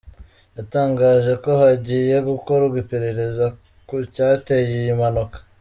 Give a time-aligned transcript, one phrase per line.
[0.57, 3.45] Yatangaje ko hagiye gukorwa iperereza
[3.87, 5.37] ku cyateye iyi mpanuka.